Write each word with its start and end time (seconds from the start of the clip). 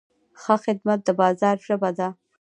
ښه 0.41 0.55
خدمت 0.63 0.99
د 1.03 1.09
بازار 1.19 1.57
ژبه 1.67 1.89
ده. 1.97 2.07